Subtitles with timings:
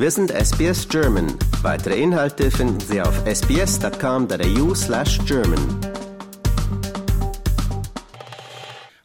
[0.00, 1.26] Wir sind SBS German.
[1.60, 5.58] Weitere Inhalte finden Sie auf sbs.com.au slash German.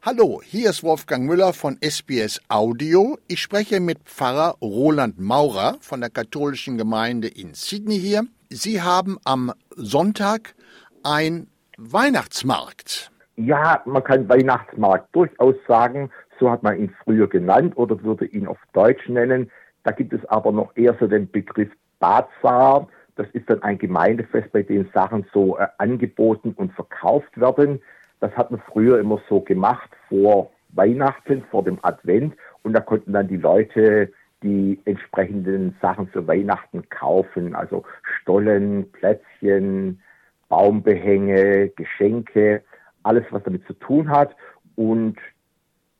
[0.03, 3.17] Hallo, hier ist Wolfgang Müller von SBS Audio.
[3.27, 8.27] Ich spreche mit Pfarrer Roland Maurer von der katholischen Gemeinde in Sydney hier.
[8.51, 10.53] Sie haben am Sonntag
[11.01, 11.47] ein
[11.79, 13.11] Weihnachtsmarkt.
[13.35, 16.11] Ja, man kann Weihnachtsmarkt durchaus sagen.
[16.39, 19.49] So hat man ihn früher genannt oder würde ihn auf Deutsch nennen.
[19.83, 21.69] Da gibt es aber noch eher so den Begriff
[21.99, 22.87] Bazar.
[23.15, 27.81] Das ist dann ein Gemeindefest, bei dem Sachen so äh, angeboten und verkauft werden.
[28.19, 32.35] Das hat man früher immer so gemacht vor Weihnachten, vor dem Advent.
[32.63, 34.11] Und da konnten dann die Leute
[34.41, 37.55] die entsprechenden Sachen für Weihnachten kaufen.
[37.55, 37.83] Also
[38.21, 40.01] Stollen, Plätzchen,
[40.49, 42.63] Baumbehänge, Geschenke,
[43.03, 44.35] alles, was damit zu tun hat.
[44.75, 45.17] Und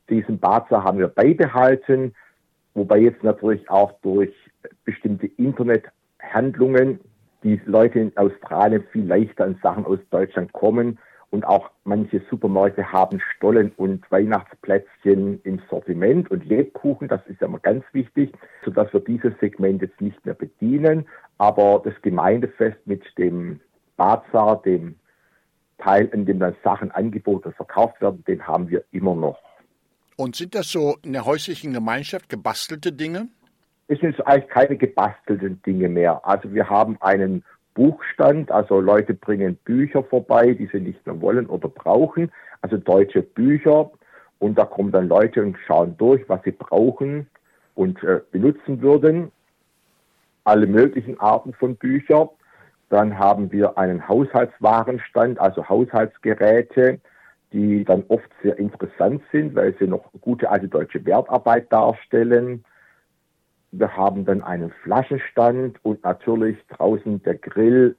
[0.10, 2.14] diesen Bazar haben wir beibehalten.
[2.74, 4.34] Wobei jetzt natürlich auch durch
[4.86, 7.00] bestimmte Internethandlungen
[7.44, 10.98] die Leute in Australien viel leichter an Sachen aus Deutschland kommen
[11.34, 17.48] und auch manche Supermärkte haben Stollen und Weihnachtsplätzchen im Sortiment und Lebkuchen, das ist ja
[17.48, 18.32] immer ganz wichtig,
[18.64, 21.08] sodass wir dieses Segment jetzt nicht mehr bedienen.
[21.40, 23.60] Aber das Gemeindefest mit dem
[23.98, 24.96] Bazar, dem
[25.80, 29.40] Teil, in dem dann Sachen angeboten und verkauft werden, den haben wir immer noch.
[30.16, 33.28] Und sind das so in der häuslichen Gemeinschaft gebastelte Dinge?
[33.88, 36.22] Es sind eigentlich keine gebastelten Dinge mehr.
[36.26, 41.48] Also wir haben einen Buchstand, also Leute bringen Bücher vorbei, die sie nicht mehr wollen
[41.48, 43.92] oder brauchen, also deutsche Bücher.
[44.40, 47.28] Und da kommen dann Leute und schauen durch, was sie brauchen
[47.76, 49.32] und äh, benutzen würden.
[50.44, 52.30] Alle möglichen Arten von Büchern.
[52.90, 57.00] Dann haben wir einen Haushaltswarenstand, also Haushaltsgeräte,
[57.54, 62.66] die dann oft sehr interessant sind, weil sie noch gute alte deutsche Wertarbeit darstellen.
[63.72, 67.96] Wir haben dann einen Flaschenstand und natürlich draußen der Grill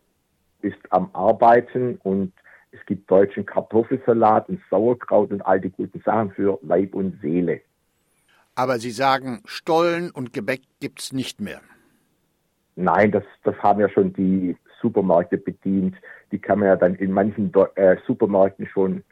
[0.61, 2.33] ist am Arbeiten und
[2.73, 7.61] es gibt deutschen Kartoffelsalat und Sauerkraut und all die guten Sachen für Leib und Seele.
[8.57, 11.61] Aber Sie sagen, Stollen und Gebäck gibt es nicht mehr.
[12.77, 15.97] Nein, das, das haben ja schon die Supermärkte bedient.
[16.33, 19.05] Die kann man ja dann in manchen äh, Supermärkten schon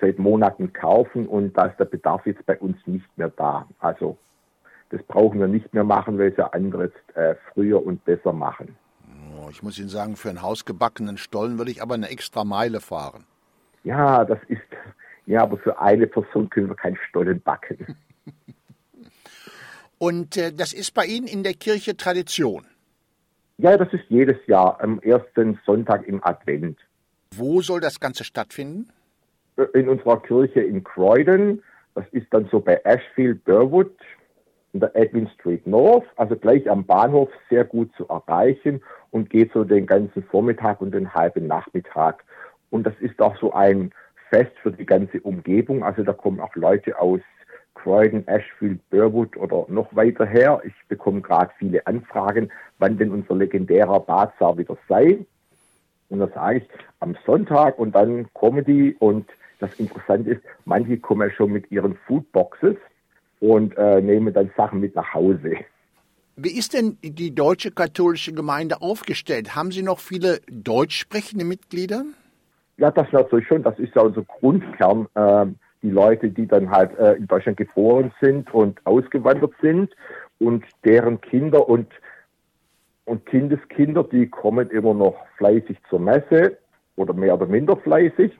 [0.00, 3.68] seit Monaten kaufen und da ist der Bedarf jetzt bei uns nicht mehr da.
[3.78, 4.18] Also
[4.90, 8.32] das brauchen wir nicht mehr machen, weil es ja andere jetzt äh, früher und besser
[8.32, 8.76] machen.
[9.36, 12.80] Oh, ich muss Ihnen sagen, für einen hausgebackenen Stollen würde ich aber eine extra Meile
[12.80, 13.24] fahren.
[13.82, 14.62] Ja, das ist,
[15.26, 17.96] ja, aber für eine Person können wir keinen Stollen backen.
[19.98, 22.66] und äh, das ist bei Ihnen in der Kirche Tradition?
[23.58, 26.78] Ja, das ist jedes Jahr am ersten Sonntag im Advent.
[27.34, 28.88] Wo soll das Ganze stattfinden?
[29.72, 31.62] In unserer Kirche in Croydon.
[31.94, 33.92] Das ist dann so bei Ashfield, Burwood,
[34.72, 38.82] in der Edwin Street North, also gleich am Bahnhof, sehr gut zu erreichen
[39.12, 42.24] und geht so den ganzen Vormittag und den halben Nachmittag.
[42.70, 43.92] Und das ist auch so ein
[44.30, 45.84] Fest für die ganze Umgebung.
[45.84, 47.20] Also da kommen auch Leute aus
[47.74, 50.60] Croydon, Ashfield, Burwood oder noch weiter her.
[50.64, 55.18] Ich bekomme gerade viele Anfragen, wann denn unser legendärer Bazar wieder sei.
[56.08, 58.28] Und da sage ich am Sonntag und dann
[58.66, 59.28] die und
[59.66, 62.76] das Interessante ist, manche kommen schon mit ihren Foodboxes
[63.40, 65.56] und äh, nehmen dann Sachen mit nach Hause.
[66.36, 69.54] Wie ist denn die deutsche katholische Gemeinde aufgestellt?
[69.54, 72.04] Haben Sie noch viele deutsch sprechende Mitglieder?
[72.76, 73.62] Ja, das natürlich schon.
[73.62, 75.06] Das ist ja unser Grundkern.
[75.14, 75.46] Äh,
[75.82, 79.94] die Leute, die dann halt äh, in Deutschland geboren sind und ausgewandert sind
[80.38, 81.86] und deren Kinder und,
[83.04, 86.56] und Kindeskinder, die kommen immer noch fleißig zur Messe
[86.96, 88.32] oder mehr oder minder fleißig.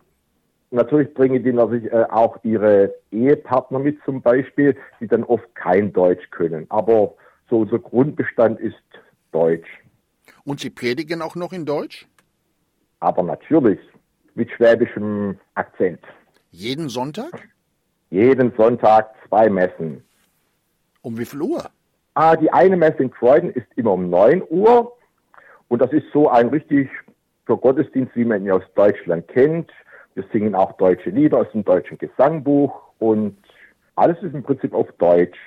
[0.75, 5.93] Natürlich bringen die natürlich äh, auch ihre Ehepartner mit zum Beispiel, die dann oft kein
[5.93, 6.67] Deutsch können.
[6.69, 7.15] Aber
[7.49, 8.75] so unser Grundbestand ist
[9.31, 9.69] Deutsch.
[10.45, 12.09] Und Sie predigen auch noch in Deutsch?
[12.99, 13.79] Aber natürlich,
[14.35, 16.01] mit schwäbischem Akzent.
[16.51, 17.49] Jeden Sonntag?
[18.11, 20.03] Jeden Sonntag zwei Messen.
[21.03, 21.71] Um wie viel Uhr?
[22.15, 24.97] Ah, die eine Messe in Croydon ist immer um 9 Uhr.
[25.69, 26.91] Und das ist so ein richtig
[27.47, 29.71] für Gottesdienst, wie man ihn aus Deutschland kennt.
[30.15, 33.37] Wir singen auch deutsche Lieder aus dem deutschen Gesangbuch und
[33.97, 35.39] alles ist im Prinzip auf Deutsch.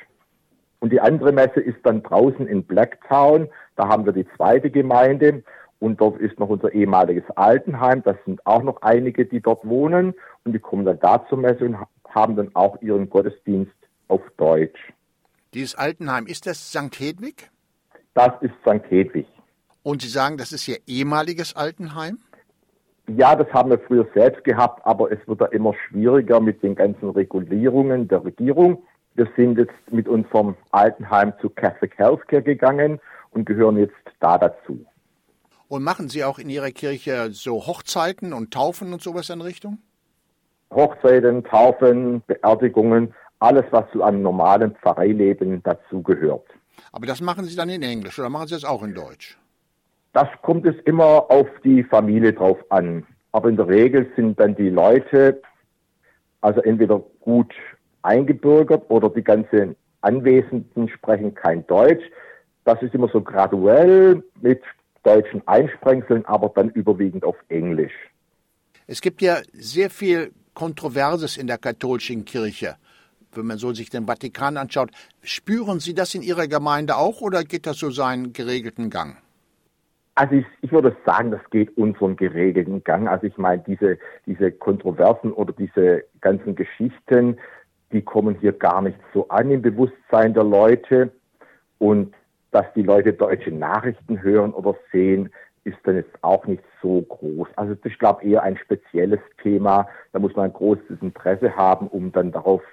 [0.80, 3.50] Und die andere Messe ist dann draußen in Blacktown.
[3.76, 5.44] Da haben wir die zweite Gemeinde
[5.80, 8.04] und dort ist noch unser ehemaliges Altenheim.
[8.04, 11.66] Das sind auch noch einige, die dort wohnen und die kommen dann da zur Messe
[11.66, 11.78] und
[12.10, 13.74] haben dann auch ihren Gottesdienst
[14.08, 14.94] auf Deutsch.
[15.54, 17.00] Dieses Altenheim, ist das St.
[17.00, 17.50] Hedwig?
[18.14, 18.84] Das ist St.
[18.90, 19.28] Hedwig.
[19.84, 22.20] Und Sie sagen, das ist Ihr ehemaliges Altenheim?
[23.10, 26.76] Ja, das haben wir früher selbst gehabt, aber es wird da immer schwieriger mit den
[26.76, 28.84] ganzen Regulierungen der Regierung.
[29.16, 33.00] Wir sind jetzt mit unserem Altenheim zu Catholic Healthcare gegangen
[33.32, 34.86] und gehören jetzt da dazu.
[35.70, 39.80] Und machen Sie auch in Ihrer Kirche so Hochzeiten und Taufen und sowas in Richtung?
[40.72, 46.46] Hochzeiten, Taufen, Beerdigungen, alles, was zu einem normalen Pfarreileben dazugehört.
[46.92, 49.38] Aber das machen Sie dann in Englisch oder machen Sie das auch in Deutsch?
[50.18, 53.06] Das kommt es immer auf die Familie drauf an.
[53.34, 55.40] Aber in der Regel sind dann die Leute
[56.42, 57.54] also entweder gut
[58.02, 62.04] eingebürgert oder die ganzen Anwesenden sprechen kein Deutsch.
[62.66, 64.64] Das ist immer so graduell mit
[65.04, 67.94] deutschen Einsprengseln, aber dann überwiegend auf Englisch.
[68.88, 72.78] Es gibt ja sehr viel Kontroverses in der katholischen Kirche.
[73.34, 74.90] Wenn man so sich den Vatikan anschaut,
[75.22, 79.18] spüren Sie das in Ihrer Gemeinde auch oder geht das so seinen geregelten Gang?
[80.18, 83.08] Also ich, ich würde sagen, das geht unseren geregelten Gang.
[83.08, 87.38] Also ich meine, diese, diese Kontroversen oder diese ganzen Geschichten,
[87.92, 91.12] die kommen hier gar nicht so an im Bewusstsein der Leute.
[91.78, 92.16] Und
[92.50, 95.30] dass die Leute deutsche Nachrichten hören oder sehen,
[95.66, 97.50] ist dann jetzt auch nicht so groß.
[97.56, 99.88] Also das ist, glaube ich, eher ein spezielles Thema.
[100.14, 102.64] Da muss man ein großes Interesse haben, um dann darauf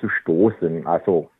[0.00, 0.84] zu stoßen.
[0.84, 1.30] Also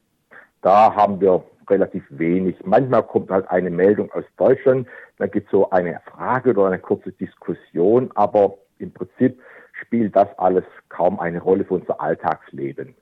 [0.62, 2.56] da haben wir relativ wenig.
[2.64, 4.88] Manchmal kommt halt eine Meldung aus Deutschland,
[5.18, 9.40] dann gibt es so eine Frage oder eine kurze Diskussion, aber im Prinzip
[9.80, 12.94] spielt das alles kaum eine Rolle für unser Alltagsleben.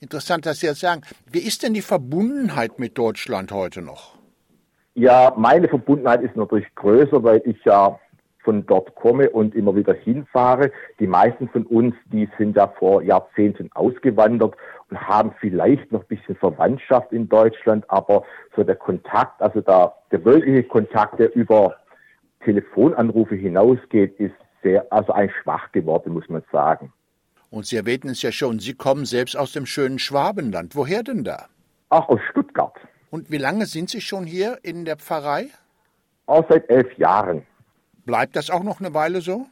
[0.00, 1.02] Interessant, dass Sie das sagen.
[1.30, 4.18] Wie ist denn die Verbundenheit mit Deutschland heute noch?
[4.94, 7.98] Ja, meine Verbundenheit ist natürlich größer, weil ich ja
[8.42, 10.72] von dort komme und immer wieder hinfahre.
[10.98, 14.56] Die meisten von uns, die sind ja vor Jahrzehnten ausgewandert
[15.00, 18.24] haben vielleicht noch ein bisschen Verwandtschaft in Deutschland, aber
[18.56, 21.76] so der Kontakt, also der, der wirkliche Kontakt, der über
[22.44, 26.92] Telefonanrufe hinausgeht, ist sehr, also ein schwach geworden, muss man sagen.
[27.50, 30.74] Und Sie erwähnten es ja schon, Sie kommen selbst aus dem schönen Schwabenland.
[30.74, 31.46] Woher denn da?
[31.90, 32.74] Ach, aus Stuttgart.
[33.10, 35.48] Und wie lange sind Sie schon hier in der Pfarrei?
[36.26, 37.46] Auch seit elf Jahren.
[38.06, 39.46] Bleibt das auch noch eine Weile so?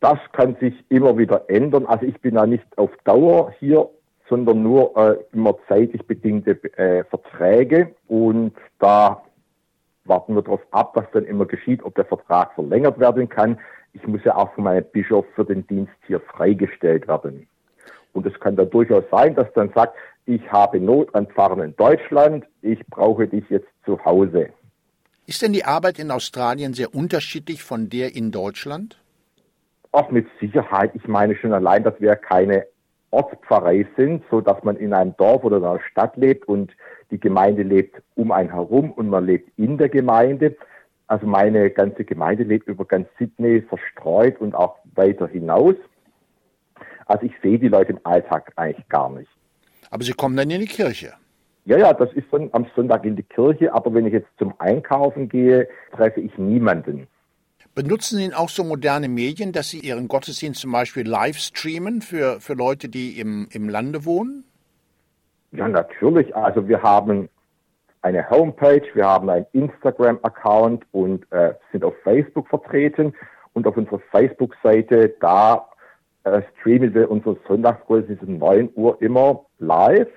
[0.00, 1.86] Das kann sich immer wieder ändern.
[1.86, 3.88] Also ich bin da nicht auf Dauer hier,
[4.28, 7.94] sondern nur äh, immer zeitlich bedingte äh, Verträge.
[8.08, 9.22] Und da
[10.04, 13.58] warten wir darauf ab, was dann immer geschieht, ob der Vertrag verlängert werden kann
[13.96, 17.46] ich muss ja auch von meinem Bischof für den Dienst hier freigestellt werden.
[18.12, 19.96] Und es kann dann durchaus sein, dass dann sagt,
[20.26, 24.50] ich habe Not an Pfarrern in Deutschland, ich brauche dich jetzt zu Hause.
[25.26, 28.98] Ist denn die Arbeit in Australien sehr unterschiedlich von der in Deutschland?
[29.92, 30.92] Auch mit Sicherheit.
[30.94, 32.66] Ich meine schon allein, dass wir keine
[33.16, 36.72] Ortspfarrei sind, so dass man in einem Dorf oder in einer Stadt lebt und
[37.10, 40.56] die Gemeinde lebt um einen herum und man lebt in der Gemeinde.
[41.06, 45.76] Also meine ganze Gemeinde lebt über ganz Sydney verstreut und auch weiter hinaus.
[47.06, 49.30] Also ich sehe die Leute im Alltag eigentlich gar nicht.
[49.90, 51.14] Aber Sie kommen dann in die Kirche?
[51.64, 54.52] Ja, ja, das ist dann am Sonntag in die Kirche, aber wenn ich jetzt zum
[54.58, 57.06] Einkaufen gehe, treffe ich niemanden.
[57.76, 62.40] Benutzen Sie auch so moderne Medien, dass Sie Ihren Gottesdienst zum Beispiel live streamen für,
[62.40, 64.44] für Leute, die im, im Lande wohnen?
[65.52, 66.34] Ja, natürlich.
[66.34, 67.28] Also wir haben
[68.00, 73.12] eine Homepage, wir haben einen Instagram-Account und äh, sind auf Facebook vertreten.
[73.52, 75.68] Und auf unserer Facebook-Seite, da
[76.24, 80.08] äh, streamen wir unsere Sonntagsgottesdienst um 9 Uhr immer live.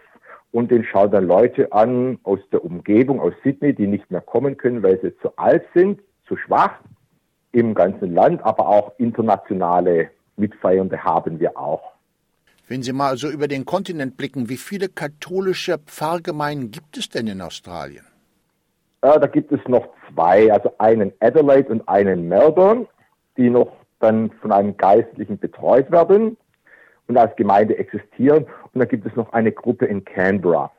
[0.54, 4.56] Und den schauen dann Leute an aus der Umgebung, aus Sydney, die nicht mehr kommen
[4.56, 6.80] können, weil sie zu alt sind, zu schwach
[7.52, 11.94] im ganzen Land, aber auch internationale Mitfeiernde haben wir auch.
[12.68, 17.26] Wenn Sie mal so über den Kontinent blicken, wie viele katholische Pfarrgemeinden gibt es denn
[17.26, 18.06] in Australien?
[19.02, 22.86] Äh, da gibt es noch zwei, also einen Adelaide und einen Melbourne,
[23.38, 26.38] die noch dann von einem Geistlichen betreut werden
[27.08, 28.46] und als Gemeinde existieren.
[28.74, 30.72] Und da gibt es noch eine Gruppe in Canberra.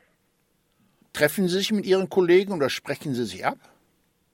[1.13, 3.59] Treffen Sie sich mit Ihren Kollegen oder sprechen Sie sich ab?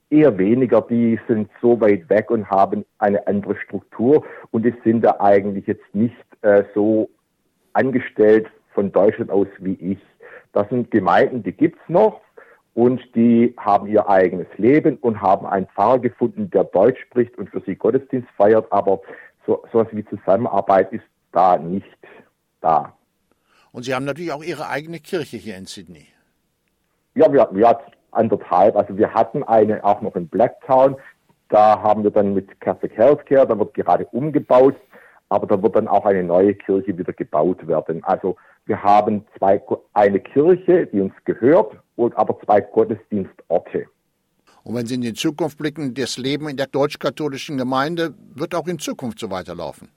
[0.09, 5.03] Eher weniger, die sind so weit weg und haben eine andere Struktur und die sind
[5.03, 7.11] da eigentlich jetzt nicht äh, so
[7.73, 9.99] angestellt von Deutschland aus wie ich.
[10.53, 12.21] Das sind Gemeinden, die gibt's noch
[12.75, 17.51] und die haben ihr eigenes Leben und haben einen Pfarrer gefunden, der Deutsch spricht und
[17.51, 19.01] für sie Gottesdienst feiert, aber
[19.47, 21.87] so sowas wie Zusammenarbeit ist da nicht
[22.61, 22.95] da.
[23.73, 26.07] Und Sie haben natürlich auch Ihre eigene Kirche hier in Sydney.
[27.15, 27.79] Ja, wir, ja,
[28.17, 28.77] anderthalb.
[28.77, 30.97] Also wir hatten eine auch noch in Blacktown.
[31.49, 34.75] Da haben wir dann mit Catholic Healthcare, da wird gerade umgebaut
[35.29, 38.03] aber da wird dann auch eine neue Kirche wieder gebaut werden.
[38.05, 39.61] Also wir haben zwei,
[39.93, 43.87] eine Kirche, die uns gehört, und aber zwei Gottesdienstorte.
[44.65, 48.67] Und wenn Sie in die Zukunft blicken, das Leben in der deutsch-katholischen Gemeinde wird auch
[48.67, 49.89] in Zukunft so weiterlaufen?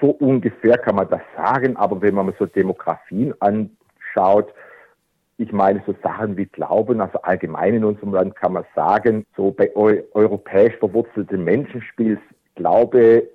[0.00, 4.52] So ungefähr kann man das sagen, aber wenn man so Demografien anschaut,
[5.38, 9.50] Ich meine so Sachen wie Glauben, also allgemein in unserem Land kann man sagen, so
[9.50, 12.20] bei eu europäisch verwurzelten Menschen spielt
[12.54, 13.28] Glaube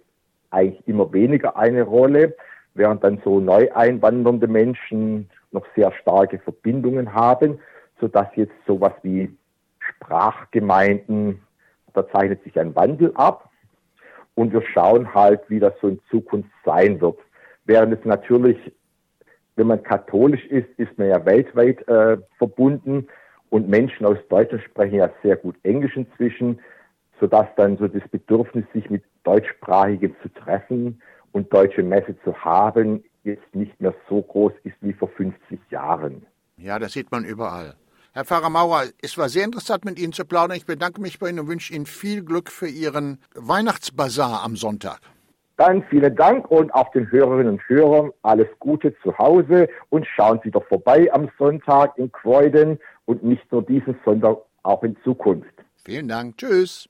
[0.51, 2.36] eigentlich immer weniger eine Rolle,
[2.75, 7.60] während dann so neu einwandernde Menschen noch sehr starke Verbindungen haben,
[8.00, 9.36] sodass jetzt sowas wie
[9.80, 11.42] Sprachgemeinden,
[11.94, 13.50] da zeichnet sich ein Wandel ab
[14.36, 17.18] und wir schauen halt, wie das so in Zukunft sein wird.
[17.66, 18.58] Während es natürlich,
[19.58, 23.08] wenn man katholisch ist, ist man ja weltweit äh, verbunden
[23.50, 26.60] und Menschen aus Deutschland sprechen ja sehr gut Englisch inzwischen,
[27.20, 33.04] sodass dann so das Bedürfnis, sich mit Deutschsprachigen zu treffen und deutsche Messe zu haben,
[33.24, 36.26] jetzt nicht mehr so groß ist wie vor 50 Jahren.
[36.58, 37.74] Ja, das sieht man überall.
[38.14, 40.58] Herr Pfarrer Maurer, es war sehr interessant, mit Ihnen zu plaudern.
[40.58, 45.00] Ich bedanke mich bei Ihnen und wünsche Ihnen viel Glück für Ihren Weihnachtsbazar am Sonntag.
[45.58, 50.40] Dann vielen Dank und auch den Hörerinnen und Hörern alles Gute zu Hause und schauen
[50.44, 55.52] Sie doch vorbei am Sonntag in Kreuden und nicht nur diesen Sonntag, auch in Zukunft.
[55.84, 56.38] Vielen Dank.
[56.38, 56.88] Tschüss.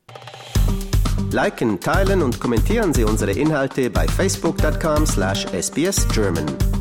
[1.32, 6.77] Liken, teilen und kommentieren Sie unsere Inhalte bei facebook.com/sbsgerman.